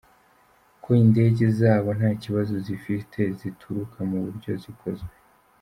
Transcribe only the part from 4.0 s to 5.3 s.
mu buryo zikozwe.